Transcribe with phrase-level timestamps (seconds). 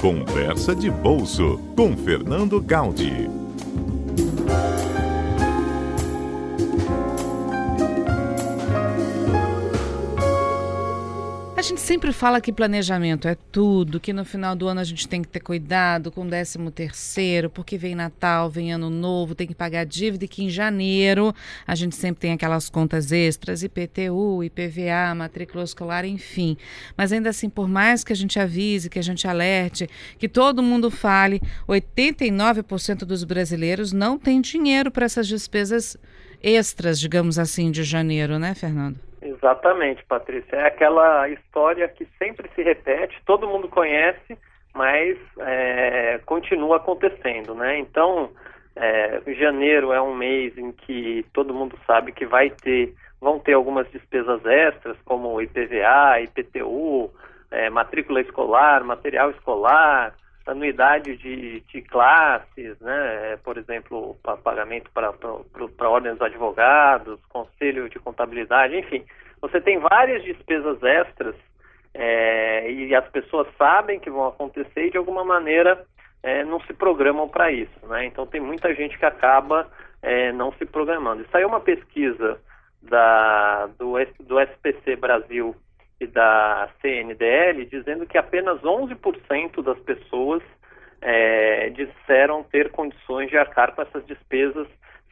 [0.00, 3.47] Conversa de Bolso com Fernando Gaudi.
[11.68, 15.20] Gente sempre fala que planejamento é tudo, que no final do ano a gente tem
[15.20, 19.54] que ter cuidado com o 13 terceiro, porque vem Natal, vem Ano Novo, tem que
[19.54, 21.34] pagar dívida e que em janeiro
[21.66, 26.56] a gente sempre tem aquelas contas extras, IPTU, IPVA, matrícula escolar, enfim.
[26.96, 30.62] Mas ainda assim, por mais que a gente avise, que a gente alerte, que todo
[30.62, 31.38] mundo fale,
[31.68, 35.98] 89% dos brasileiros não tem dinheiro para essas despesas
[36.42, 39.07] extras, digamos assim, de janeiro, né, Fernando?
[39.38, 40.56] Exatamente, Patrícia.
[40.56, 44.36] É aquela história que sempre se repete, todo mundo conhece,
[44.74, 47.78] mas é, continua acontecendo, né?
[47.78, 48.30] Então,
[48.74, 53.52] é, janeiro é um mês em que todo mundo sabe que vai ter, vão ter
[53.52, 57.10] algumas despesas extras, como IPVA, IPTU,
[57.50, 60.14] é, matrícula escolar, material escolar,
[60.46, 63.38] anuidade de, de classes, né?
[63.44, 69.04] por exemplo, pagamento para ordens dos advogados, conselho de contabilidade, enfim.
[69.40, 71.34] Você tem várias despesas extras
[71.94, 75.84] é, e as pessoas sabem que vão acontecer e de alguma maneira
[76.22, 77.86] é, não se programam para isso.
[77.86, 78.06] Né?
[78.06, 79.68] Então tem muita gente que acaba
[80.02, 81.24] é, não se programando.
[81.32, 82.40] Aí é uma pesquisa
[82.82, 85.54] da, do, do SPC Brasil
[86.00, 90.42] e da CNDL dizendo que apenas 11% das pessoas
[91.00, 94.66] é, disseram ter condições de arcar com essas despesas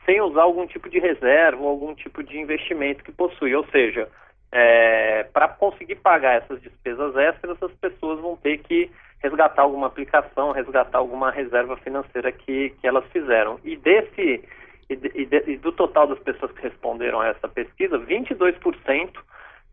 [0.07, 3.55] sem usar algum tipo de reserva ou algum tipo de investimento que possui.
[3.55, 4.09] Ou seja,
[4.51, 8.91] é, para conseguir pagar essas despesas extras, as pessoas vão ter que
[9.23, 13.59] resgatar alguma aplicação, resgatar alguma reserva financeira que, que elas fizeram.
[13.65, 14.43] E desse
[14.89, 19.11] e, de, e do total das pessoas que responderam a essa pesquisa, 22%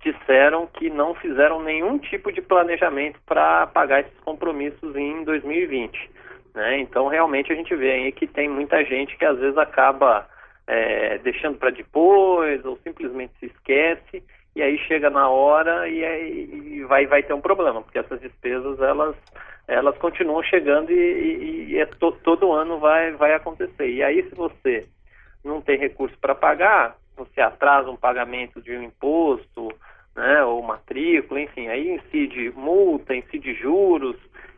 [0.02, 6.12] disseram que não fizeram nenhum tipo de planejamento para pagar esses compromissos em 2020.
[6.53, 6.80] Né?
[6.80, 10.28] Então, realmente, a gente vê aí que tem muita gente que às vezes acaba
[10.68, 14.24] é, deixando para depois ou simplesmente se esquece
[14.56, 18.79] e aí chega na hora e, e vai, vai ter um problema, porque essas despesas
[18.79, 19.16] elas,
[19.68, 23.90] elas continuam chegando e, e, e é to, todo ano vai, vai acontecer.
[23.90, 24.88] E aí, se você
[25.44, 29.69] não tem recurso para pagar, você atrasa um pagamento de um imposto,
[30.16, 34.16] né, ou matrícula, enfim, aí incide multa, incide juros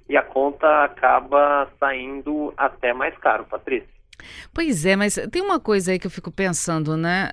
[0.09, 3.94] e a conta acaba saindo até mais caro, Patrícia.
[4.53, 7.29] Pois é, mas tem uma coisa aí que eu fico pensando, né?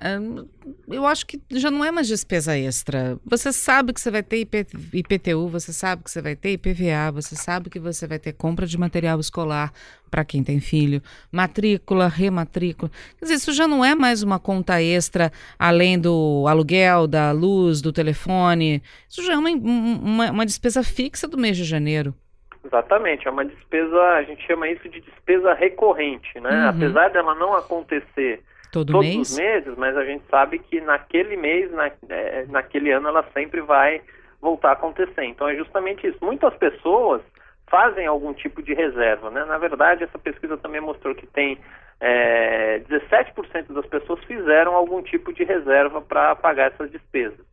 [0.87, 3.17] Eu acho que já não é mais despesa extra.
[3.25, 7.11] Você sabe que você vai ter IP, IPTU, você sabe que você vai ter IPVA,
[7.11, 9.71] você sabe que você vai ter compra de material escolar
[10.13, 12.91] para quem tem filho, matrícula, rematrícula.
[13.17, 17.81] Quer dizer, isso já não é mais uma conta extra além do aluguel, da luz,
[17.81, 18.83] do telefone.
[19.09, 22.13] Isso já é uma, uma, uma despesa fixa do mês de janeiro.
[22.63, 26.49] Exatamente, é uma despesa, a gente chama isso de despesa recorrente, né?
[26.49, 26.69] Uhum.
[26.69, 28.41] Apesar dela não acontecer
[28.71, 29.29] Todo todos mês?
[29.29, 33.61] os meses, mas a gente sabe que naquele mês, na, é, naquele ano, ela sempre
[33.61, 34.01] vai
[34.41, 35.25] voltar a acontecer.
[35.25, 36.17] Então é justamente isso.
[36.21, 37.21] Muitas pessoas
[37.67, 39.45] fazem algum tipo de reserva, né?
[39.45, 41.57] Na verdade, essa pesquisa também mostrou que tem
[41.99, 47.45] é, 17% das pessoas fizeram algum tipo de reserva para pagar essas despesas.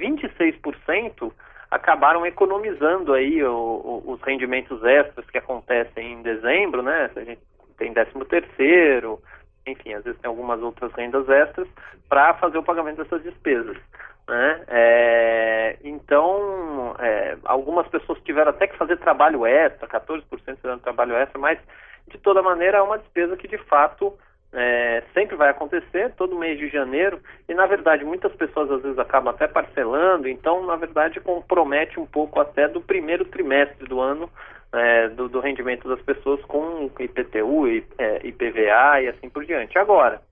[0.00, 1.32] 26%
[1.72, 7.10] acabaram economizando aí o, o, os rendimentos extras que acontecem em dezembro, né?
[7.16, 7.40] A gente
[7.78, 9.18] tem 13 terceiro,
[9.66, 11.66] enfim, às vezes tem algumas outras rendas extras
[12.10, 13.78] para fazer o pagamento dessas despesas.
[14.28, 14.64] Né?
[14.68, 20.22] É, então, é, algumas pessoas tiveram até que fazer trabalho extra, 14%
[20.56, 21.58] fizeram trabalho extra, mas
[22.06, 24.12] de toda maneira é uma despesa que de fato
[24.52, 28.98] é, sempre vai acontecer, todo mês de janeiro, e na verdade muitas pessoas às vezes
[28.98, 34.28] acabam até parcelando, então na verdade compromete um pouco até do primeiro trimestre do ano
[34.72, 37.66] é, do, do, rendimento das pessoas com IPTU,
[37.98, 39.78] é, IPVA e assim por diante.
[39.78, 40.22] Agora,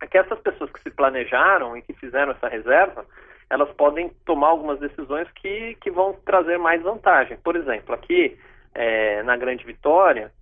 [0.00, 3.04] é que essas pessoas que se planejaram e que fizeram essa reserva,
[3.50, 7.36] elas podem tomar algumas decisões que, que vão trazer mais vantagem.
[7.38, 8.38] Por exemplo, aqui
[8.74, 10.32] é, na Grande Vitória,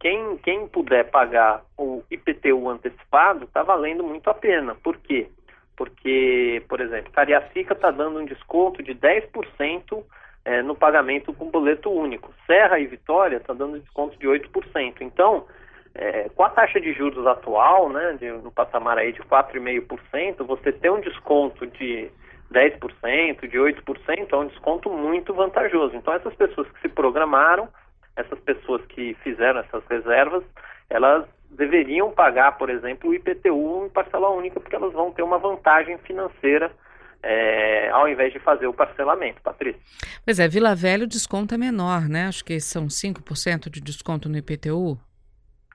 [0.00, 4.74] quem, quem puder pagar o IPTU antecipado está valendo muito a pena.
[4.76, 5.28] Por quê?
[5.76, 10.04] Porque, por exemplo, Cariacica está dando um desconto de 10%
[10.44, 12.32] é, no pagamento com boleto único.
[12.46, 15.00] Serra e Vitória está dando desconto de 8%.
[15.00, 15.46] Então,
[15.94, 20.72] é, com a taxa de juros atual, né, de, no patamar aí de 4,5%, você
[20.72, 22.10] ter um desconto de
[22.52, 25.96] 10%, de 8%, é um desconto muito vantajoso.
[25.96, 27.68] Então, essas pessoas que se programaram
[28.18, 30.42] essas pessoas que fizeram essas reservas,
[30.90, 35.38] elas deveriam pagar, por exemplo, o IPTU em parcela única, porque elas vão ter uma
[35.38, 36.70] vantagem financeira
[37.22, 39.80] é, ao invés de fazer o parcelamento, Patrícia.
[40.24, 42.28] Pois é, Vila Velha o desconto é menor, né?
[42.28, 44.98] Acho que são 5% de desconto no IPTU.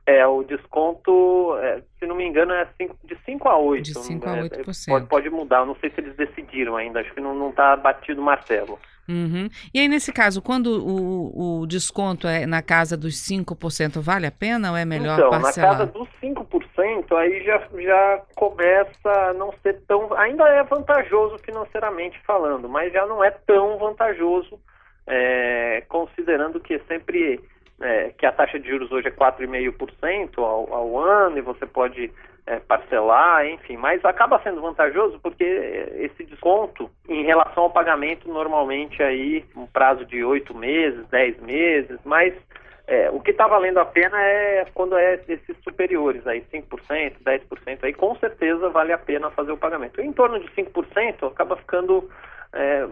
[0.05, 3.83] É, o desconto, é, se não me engano, é cinco, de 5 a 8.
[3.83, 4.87] De 5 a 8%.
[4.87, 8.21] É, pode, pode mudar, não sei se eles decidiram ainda, acho que não está batido
[8.21, 8.77] o martelo.
[9.07, 9.50] Uhum.
[9.73, 14.31] E aí, nesse caso, quando o, o desconto é na casa dos 5%, vale a
[14.31, 15.71] pena ou é melhor então, parcelar?
[15.71, 20.13] na casa dos 5%, aí já, já começa a não ser tão...
[20.17, 24.59] Ainda é vantajoso financeiramente falando, mas já não é tão vantajoso,
[25.07, 27.41] é, considerando que sempre...
[27.81, 32.13] É, que a taxa de juros hoje é 4,5% ao, ao ano e você pode
[32.45, 39.01] é, parcelar, enfim, mas acaba sendo vantajoso porque esse desconto em relação ao pagamento normalmente
[39.01, 42.33] aí um prazo de oito meses, dez meses, mas
[42.85, 47.83] é, o que está valendo a pena é quando é esses superiores aí, 5%, 10%,
[47.83, 50.01] aí com certeza vale a pena fazer o pagamento.
[50.01, 52.09] Em torno de 5% acaba ficando
[52.53, 52.85] é,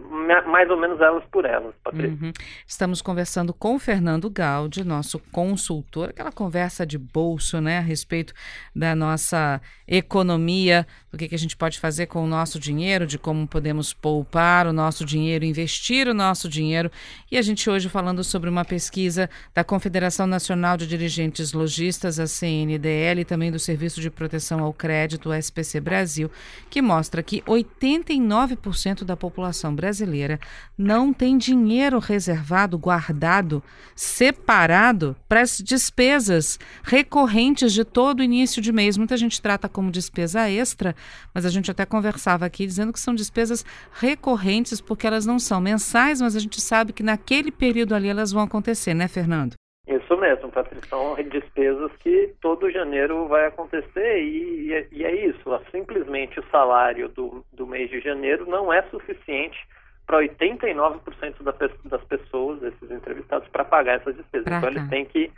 [0.47, 2.17] mais ou menos elas por elas, Patrícia.
[2.19, 2.33] Uhum.
[2.65, 8.33] Estamos conversando com o Fernando Gaudi, nosso consultor, aquela conversa de bolso, né, a respeito
[8.75, 13.19] da nossa economia, do que, que a gente pode fazer com o nosso dinheiro, de
[13.19, 16.89] como podemos poupar o nosso dinheiro, investir o nosso dinheiro.
[17.31, 22.27] E a gente hoje falando sobre uma pesquisa da Confederação Nacional de Dirigentes Logistas, a
[22.27, 26.29] CNDL, e também do Serviço de Proteção ao Crédito, SPC Brasil,
[26.69, 30.39] que mostra que 89% da população população brasileira
[30.77, 33.63] não tem dinheiro reservado, guardado,
[33.95, 38.97] separado para as despesas recorrentes de todo início de mês.
[38.97, 40.95] Muita gente trata como despesa extra,
[41.33, 45.59] mas a gente até conversava aqui dizendo que são despesas recorrentes porque elas não são
[45.59, 49.55] mensais, mas a gente sabe que naquele período ali elas vão acontecer, né, Fernando?
[49.87, 50.87] Isso mesmo, Patrícia.
[50.89, 55.41] São despesas que todo janeiro vai acontecer e, e, é isso.
[55.71, 59.57] Simplesmente o salário do, do mês de janeiro não é suficiente
[60.05, 61.53] para 89% da,
[61.85, 64.45] das pessoas, desses entrevistados, para pagar essas despesas.
[64.45, 65.31] Pra então, eles têm que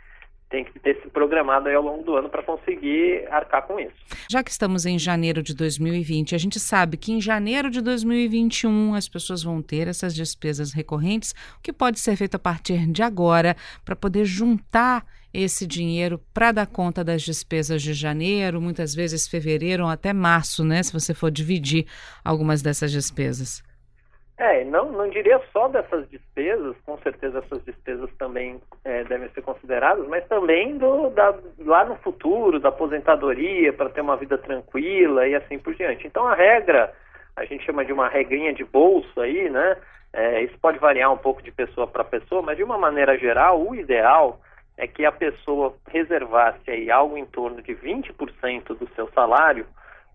[0.48, 3.94] tem que ter se programado ao longo do ano para conseguir arcar com isso.
[4.30, 8.94] Já que estamos em janeiro de 2020, a gente sabe que em janeiro de 2021
[8.94, 13.02] as pessoas vão ter essas despesas recorrentes, o que pode ser feito a partir de
[13.02, 19.26] agora para poder juntar esse dinheiro para dar conta das despesas de janeiro, muitas vezes
[19.26, 20.80] fevereiro ou até março, né?
[20.82, 21.86] Se você for dividir
[22.24, 23.62] algumas dessas despesas.
[24.36, 29.42] É, não, não diria só dessas despesas, com certeza essas despesas também é, devem ser
[29.42, 35.28] consideradas, mas também do, da, lá no futuro, da aposentadoria, para ter uma vida tranquila
[35.28, 36.06] e assim por diante.
[36.06, 36.92] Então a regra,
[37.36, 39.76] a gente chama de uma regrinha de bolso aí, né?
[40.12, 43.64] É, isso pode variar um pouco de pessoa para pessoa, mas de uma maneira geral,
[43.64, 44.40] o ideal
[44.76, 49.64] é que a pessoa reservasse aí algo em torno de 20% do seu salário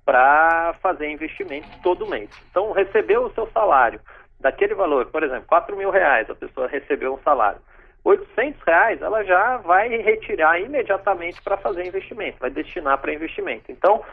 [0.06, 2.30] para fazer investimentos todo mês.
[2.50, 4.00] Então, recebeu o seu salário
[4.40, 7.60] daquele valor, por exemplo, 4 mil reais, a pessoa recebeu um salário.
[8.04, 13.72] 800 reais ela já vai retirar imediatamente para fazer investimento, vai destinar para investimento.
[13.72, 14.04] Então,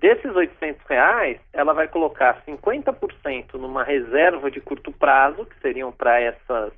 [0.00, 6.20] desses 800 reais, ela vai colocar 50% numa reserva de curto prazo, que seriam para
[6.20, 6.72] essas,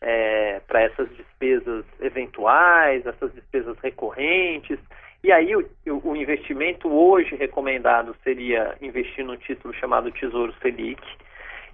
[0.00, 4.78] é, para essas despesas eventuais, essas despesas recorrentes,
[5.24, 11.00] e aí o, o, investimento hoje recomendado seria investir no título chamado Tesouro Selic.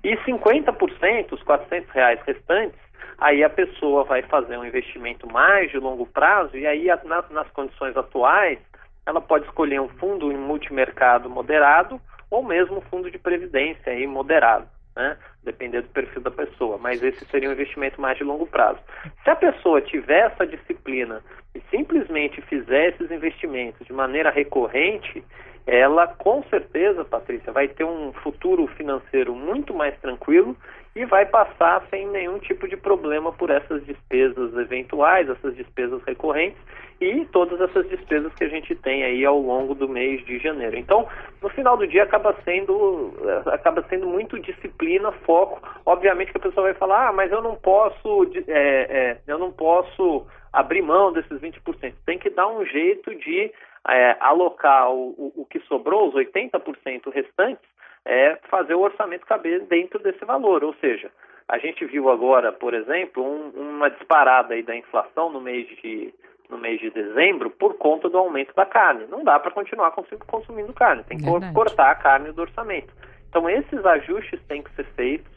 [0.04, 2.78] E 50%, os 400 reais restantes,
[3.18, 7.48] aí a pessoa vai fazer um investimento mais de longo prazo e aí nas, nas
[7.50, 8.58] condições atuais
[9.06, 12.00] ela pode escolher um fundo em multimercado moderado
[12.30, 15.16] ou mesmo um fundo de previdência aí moderado né?
[15.44, 18.80] Depender do perfil da pessoa, mas esse seria um investimento mais de longo prazo.
[19.22, 21.22] Se a pessoa tiver essa disciplina
[21.54, 25.24] e simplesmente fizer esses investimentos de maneira recorrente,
[25.66, 30.56] ela com certeza, Patrícia, vai ter um futuro financeiro muito mais tranquilo
[30.96, 36.58] e vai passar sem nenhum tipo de problema por essas despesas eventuais, essas despesas recorrentes
[37.00, 40.76] e todas essas despesas que a gente tem aí ao longo do mês de janeiro.
[40.76, 41.06] Então,
[41.40, 45.60] no final do dia acaba sendo eh, acaba sendo muito disciplina, foco.
[45.86, 49.52] Obviamente que a pessoa vai falar, ah, mas eu não posso é, é, eu não
[49.52, 51.94] posso abrir mão desses 20%.
[52.04, 53.52] Tem que dar um jeito de
[53.88, 57.64] é, alocar o, o, o, que sobrou, os 80% restantes,
[58.04, 60.64] é fazer o orçamento caber dentro desse valor.
[60.64, 61.10] Ou seja,
[61.46, 66.12] a gente viu agora, por exemplo, um, uma disparada aí da inflação no mês de
[66.50, 69.06] no mês de dezembro por conta do aumento da carne.
[69.08, 69.92] Não dá para continuar
[70.26, 71.54] consumindo carne, tem que Verdade.
[71.54, 72.92] cortar a carne do orçamento.
[73.28, 75.32] Então esses ajustes têm que ser feitos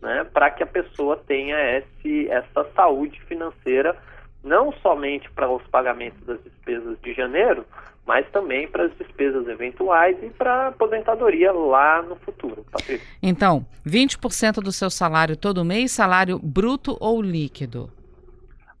[0.00, 3.96] né, para que a pessoa tenha esse, essa saúde financeira
[4.42, 7.64] não somente para os pagamentos das despesas de janeiro,
[8.04, 12.64] mas também para as despesas eventuais e para a aposentadoria lá no futuro.
[12.70, 13.06] Patrícia.
[13.22, 17.88] Então, 20% do seu salário todo mês, salário bruto ou líquido?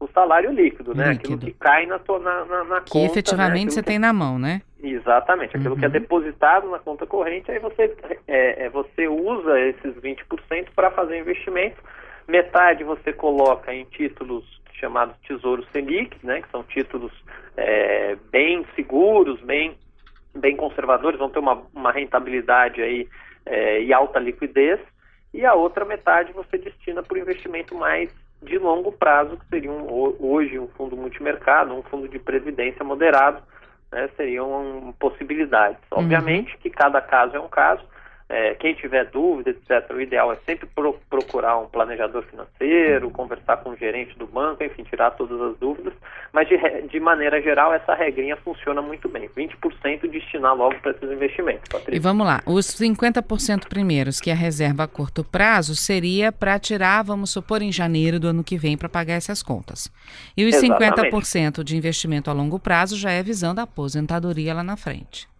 [0.02, 1.10] O salário líquido, né?
[1.10, 1.34] Líquido.
[1.34, 2.90] Aquilo que cai na, na, na, na que conta.
[2.90, 3.70] Que efetivamente né?
[3.70, 3.86] você que...
[3.86, 4.62] tem na mão, né?
[4.82, 5.78] Exatamente, aquilo uhum.
[5.78, 5.92] que é uhum.
[5.92, 7.94] depositado na conta corrente, aí você,
[8.26, 11.80] é, é você usa esses 20% para fazer investimento.
[12.26, 17.12] Metade você coloca em títulos chamados Tesouro Selic, né, que são títulos
[17.56, 19.78] é, bem seguros, bem,
[20.34, 23.08] bem conservadores, vão ter uma, uma rentabilidade aí
[23.46, 24.80] é, e alta liquidez,
[25.32, 28.10] e a outra metade você destina para o investimento mais
[28.42, 29.86] de longo prazo, que seria um,
[30.20, 33.42] hoje um fundo multimercado, um fundo de previdência moderado,
[33.90, 35.78] né, seriam possibilidades.
[35.92, 36.00] Uhum.
[36.00, 37.82] Obviamente que cada caso é um caso,
[38.32, 43.58] é, quem tiver dúvida, etc., o ideal é sempre pro, procurar um planejador financeiro, conversar
[43.58, 45.92] com o gerente do banco, enfim, tirar todas as dúvidas.
[46.32, 46.56] Mas, de,
[46.88, 49.28] de maneira geral, essa regrinha funciona muito bem.
[49.36, 51.68] 20% destinar logo para esses investimentos.
[51.70, 51.94] Patrícia.
[51.94, 56.58] E vamos lá, os 50% primeiros, que é a reserva a curto prazo, seria para
[56.58, 59.92] tirar, vamos supor, em janeiro do ano que vem para pagar essas contas.
[60.34, 61.12] E os Exatamente.
[61.12, 65.30] 50% de investimento a longo prazo já é visando a aposentadoria lá na frente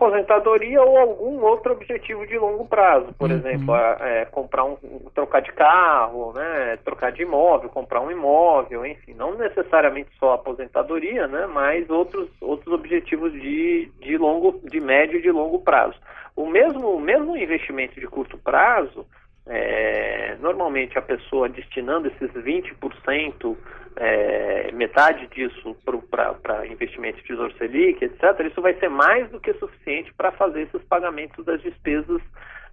[0.00, 3.36] aposentadoria ou algum outro objetivo de longo prazo, por uhum.
[3.36, 4.76] exemplo, é, comprar um,
[5.14, 11.26] trocar de carro, né, trocar de imóvel, comprar um imóvel, enfim, não necessariamente só aposentadoria,
[11.26, 15.96] né, mas outros outros objetivos de, de longo, de médio e de longo prazo.
[16.34, 19.04] O mesmo mesmo investimento de curto prazo,
[19.46, 23.56] é, normalmente a pessoa destinando esses 20%,
[23.96, 25.76] é, metade disso
[26.10, 30.62] para investimento de Tesouro Selic, etc., isso vai ser mais do que suficiente para fazer
[30.62, 32.20] esses pagamentos das despesas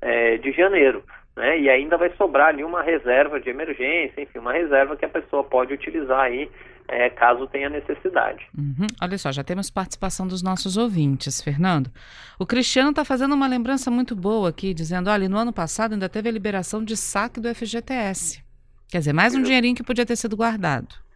[0.02, 1.04] é, de janeiro.
[1.36, 1.60] Né?
[1.60, 5.44] E ainda vai sobrar ali uma reserva de emergência, enfim, uma reserva que a pessoa
[5.44, 6.50] pode utilizar aí
[6.88, 8.48] é, caso tenha necessidade.
[8.58, 8.88] Uhum.
[9.02, 11.92] Olha só, já temos participação dos nossos ouvintes, Fernando.
[12.40, 16.08] O Cristiano está fazendo uma lembrança muito boa aqui, dizendo: olha, no ano passado ainda
[16.08, 18.42] teve a liberação de saque do FGTS.
[18.90, 21.07] Quer dizer, mais um dinheirinho que podia ter sido guardado.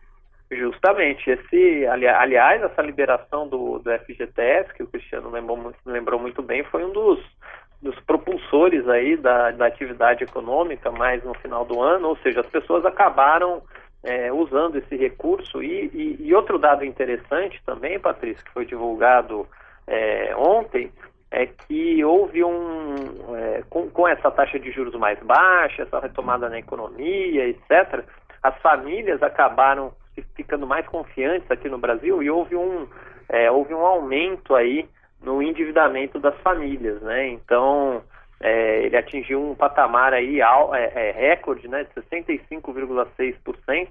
[0.51, 1.29] Justamente.
[1.29, 6.63] Esse, ali, aliás, essa liberação do, do FGTS, que o Cristiano lembrou, lembrou muito bem,
[6.65, 7.19] foi um dos,
[7.81, 12.47] dos propulsores aí da, da atividade econômica mais no final do ano, ou seja, as
[12.47, 13.63] pessoas acabaram
[14.03, 15.63] é, usando esse recurso.
[15.63, 19.47] E, e, e, outro dado interessante também, Patrícia, que foi divulgado
[19.87, 20.91] é, ontem,
[21.31, 26.49] é que houve um, é, com, com, essa taxa de juros mais baixa, essa retomada
[26.49, 28.03] na economia, etc.,
[28.43, 29.93] as famílias acabaram
[30.35, 32.87] ficando mais confiantes aqui no Brasil e houve um,
[33.29, 34.87] é, houve um aumento aí
[35.21, 37.27] no endividamento das famílias, né?
[37.27, 38.03] Então,
[38.39, 43.87] é, ele atingiu um patamar aí é, é, recorde, né, de 65,6%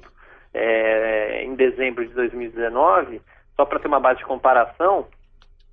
[0.52, 3.22] é, em dezembro de 2019.
[3.56, 5.06] Só para ter uma base de comparação,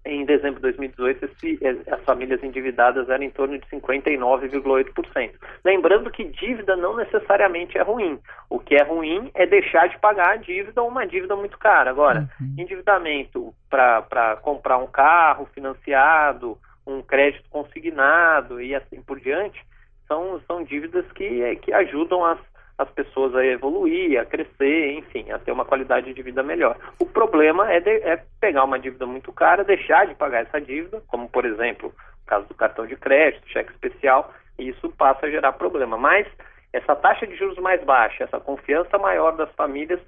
[0.08, 5.32] em dezembro de 2018 esse, é, as famílias endividadas eram em torno de 59,8%.
[5.64, 8.20] Lembrando que dívida não necessariamente é ruim.
[8.50, 11.90] O que é ruim é deixar de pagar a dívida ou uma dívida muito cara.
[11.90, 12.56] Agora, uhum.
[12.58, 19.62] endividamento para comprar um carro financiado, um crédito consignado e assim por diante,
[20.08, 22.40] são, são dívidas que, que ajudam as,
[22.78, 26.78] as pessoas a evoluir, a crescer, enfim, a ter uma qualidade de vida melhor.
[27.00, 31.02] O problema é, de, é pegar uma dívida muito cara, deixar de pagar essa dívida,
[31.08, 31.94] como por exemplo
[32.24, 35.98] o caso do cartão de crédito, cheque especial, e isso passa a gerar problema.
[35.98, 36.28] Mas
[36.72, 40.00] essa taxa de juros mais baixa, essa confiança maior das famílias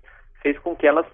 [0.41, 1.05] fez com que elas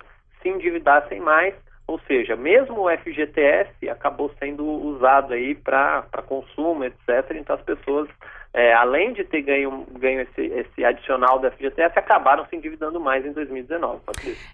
[0.42, 1.56] se endividassem mais
[1.88, 7.32] ou seja, mesmo o FGTS acabou sendo usado aí para consumo, etc.
[7.36, 8.10] Então as pessoas,
[8.56, 13.26] é, além de ter ganho, ganho esse, esse, adicional do FGTS, acabaram se endividando mais
[13.26, 14.00] em 2019.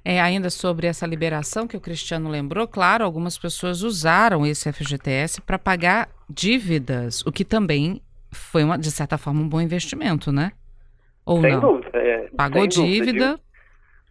[0.04, 5.40] É, ainda sobre essa liberação que o Cristiano lembrou, claro, algumas pessoas usaram esse FGTS
[5.42, 8.02] para pagar dívidas, o que também
[8.34, 10.52] foi, uma, de certa forma, um bom investimento, né?
[11.24, 11.60] Ou sem não?
[11.60, 13.40] Dúvida, é, Pagou dívida,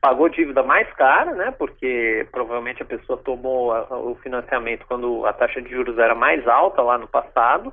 [0.01, 1.51] pagou dívida mais cara, né?
[1.51, 6.47] Porque provavelmente a pessoa tomou a, o financiamento quando a taxa de juros era mais
[6.47, 7.73] alta lá no passado.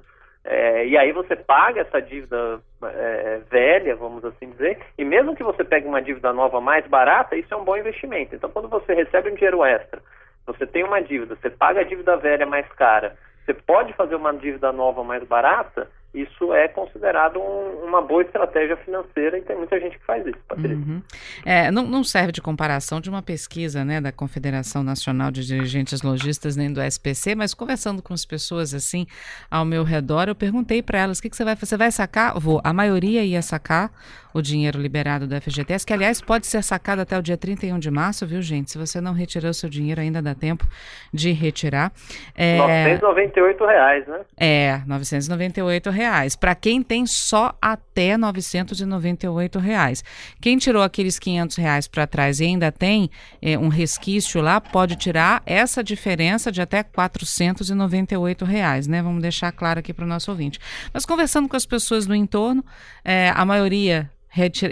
[0.50, 5.44] É, e aí você paga essa dívida é, velha, vamos assim dizer, e mesmo que
[5.44, 8.34] você pegue uma dívida nova mais barata, isso é um bom investimento.
[8.34, 10.02] Então, quando você recebe um dinheiro extra,
[10.46, 14.34] você tem uma dívida, você paga a dívida velha mais cara, você pode fazer uma
[14.34, 19.80] dívida nova mais barata, isso é considerado um, uma boa estratégia financeira e tem muita
[19.80, 20.76] gente que faz isso, Patrícia.
[20.76, 21.02] Uhum.
[21.46, 26.02] É, não, não, serve de comparação de uma pesquisa né, da Confederação Nacional de Dirigentes
[26.02, 29.06] Logistas nem do SPC, mas conversando com as pessoas assim
[29.52, 31.68] ao meu redor, eu perguntei para elas: o que, que você vai fazer?
[31.68, 32.40] Você vai sacar?
[32.40, 32.62] Vou.
[32.64, 33.92] A maioria ia sacar
[34.34, 37.90] o dinheiro liberado do FGTS, que aliás pode ser sacado até o dia 31 de
[37.90, 38.72] março, viu, gente?
[38.72, 40.66] Se você não retirou seu dinheiro, ainda dá tempo
[41.14, 41.92] de retirar.
[42.36, 44.20] É, 998 reais, né?
[44.38, 46.36] É, 998 reais.
[46.36, 50.04] Para quem tem só até 998 reais.
[50.40, 53.10] Quem tirou aqueles 500 reais para trás e ainda tem
[53.42, 59.02] é, um resquício lá, pode tirar essa diferença de até 498 reais, né?
[59.02, 60.60] Vamos deixar claro aqui para o nosso ouvinte.
[60.94, 62.64] Mas conversando com as pessoas do entorno,
[63.04, 64.10] é, a maioria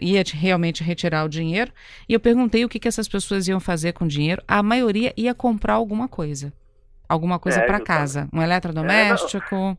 [0.02, 1.72] ia realmente retirar o dinheiro.
[2.08, 4.44] E eu perguntei o que, que essas pessoas iam fazer com o dinheiro.
[4.48, 6.54] A maioria ia comprar alguma coisa.
[7.10, 8.28] Alguma coisa é, para casa.
[8.32, 9.78] Um eletrodoméstico.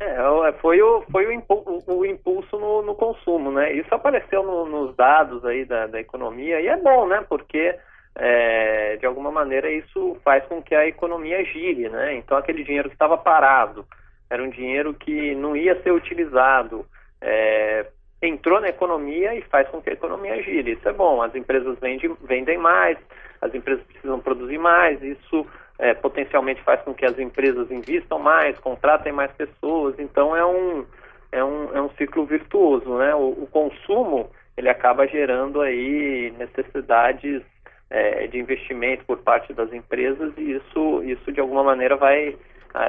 [0.00, 3.72] É, é, foi o, foi o, impulso, o impulso no, no, consumo, né?
[3.72, 7.24] Isso apareceu no, nos dados aí da, da, economia e é bom, né?
[7.28, 7.74] Porque
[8.14, 12.14] é, de alguma maneira isso faz com que a economia gire, né?
[12.14, 13.84] Então aquele dinheiro que estava parado
[14.30, 16.86] era um dinheiro que não ia ser utilizado,
[17.20, 17.86] é,
[18.22, 20.72] entrou na economia e faz com que a economia gire.
[20.72, 21.22] Isso é bom.
[21.22, 22.98] As empresas vendem, vendem mais,
[23.40, 25.46] as empresas precisam produzir mais, isso
[25.78, 30.84] é, potencialmente faz com que as empresas investam mais, contratem mais pessoas, então é um,
[31.30, 33.14] é um, é um ciclo virtuoso, né?
[33.14, 37.42] O, o consumo, ele acaba gerando aí necessidades
[37.90, 42.36] é, de investimento por parte das empresas e isso, isso de alguma maneira vai,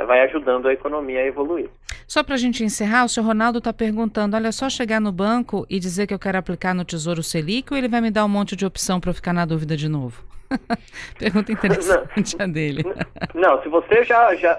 [0.08, 1.70] vai ajudando a economia a evoluir.
[2.08, 5.66] Só para a gente encerrar, o senhor Ronaldo está perguntando: olha, só chegar no banco
[5.70, 8.30] e dizer que eu quero aplicar no Tesouro Selic ou ele vai me dar um
[8.30, 10.29] monte de opção para ficar na dúvida de novo?
[11.18, 12.84] Pergunta interessante não, a dele.
[13.34, 14.58] Não, se você já, já,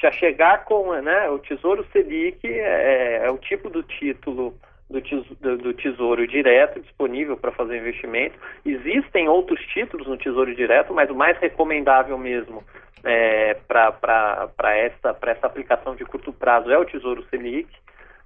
[0.00, 4.54] já chegar com né, o Tesouro Selic, é, é o tipo do título
[4.90, 8.36] do tesouro, do tesouro Direto disponível para fazer investimento.
[8.66, 12.64] Existem outros títulos no Tesouro Direto, mas o mais recomendável mesmo
[13.04, 17.68] é, para essa, essa aplicação de curto prazo é o Tesouro Selic.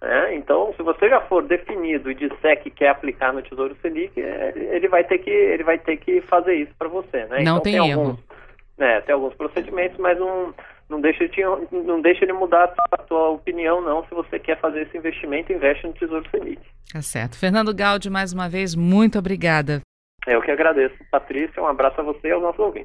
[0.05, 0.37] Né?
[0.37, 4.53] Então, se você já for definido e disser que quer aplicar no Tesouro Selic, é,
[4.55, 7.25] ele vai ter que, ele vai ter que fazer isso para você.
[7.25, 7.37] Né?
[7.37, 8.01] Não então, tem, tem erro.
[8.01, 8.25] Alguns,
[8.77, 10.53] né, tem alguns procedimentos, mas um,
[10.91, 11.41] não deixa, de,
[11.73, 14.05] não deixa de mudar a sua opinião, não.
[14.05, 16.61] Se você quer fazer esse investimento, investe no Tesouro Selic.
[16.93, 17.39] Tá certo.
[17.39, 19.81] Fernando Gaudi, mais uma vez, muito obrigada.
[20.27, 20.97] Eu que agradeço.
[21.11, 22.83] Patrícia, um abraço a você e aos nossos ouvintes.